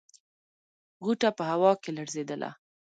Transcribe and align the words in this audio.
غوټه 1.05 1.29
په 1.37 1.43
هوا 1.51 1.71
کې 1.81 1.89
لړزېدله. 1.97 2.49